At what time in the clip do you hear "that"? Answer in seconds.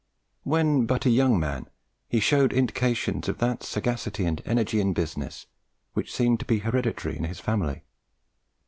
3.37-3.61